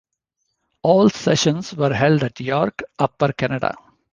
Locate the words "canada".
3.33-3.75